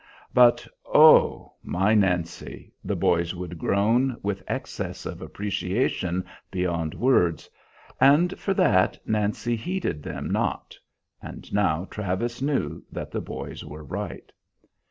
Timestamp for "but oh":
0.33-1.53